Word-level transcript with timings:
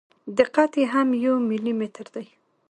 دقت 0.37 0.71
یې 0.79 0.85
هم 0.93 1.09
یو 1.25 1.35
ملي 1.49 1.73
متر 1.79 2.05
دی. 2.15 2.25